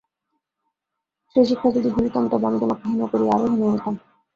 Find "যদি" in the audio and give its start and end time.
1.71-1.89